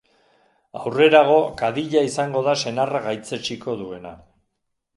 [0.79, 4.15] Aurrerago Kadidja izango da senarra gaitzetsiko duena.